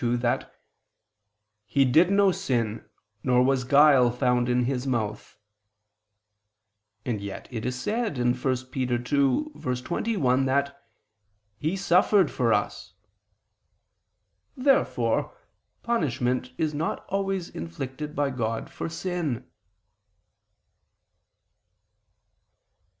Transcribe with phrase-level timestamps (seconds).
[0.01, 0.59] 2:22) that
[1.67, 2.89] "He did no sin,
[3.21, 5.37] nor was guile found in His mouth."
[7.05, 8.41] And yet it is said (1 Pet.
[8.41, 10.83] 2:21) that
[11.59, 12.95] "He suffered for us."
[14.57, 15.37] Therefore
[15.83, 19.47] punishment is not always inflicted by God for sin.